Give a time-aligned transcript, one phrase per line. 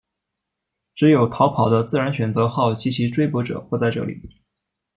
[0.95, 4.19] 只有逃跑的自然选择号及其追捕者不在这里。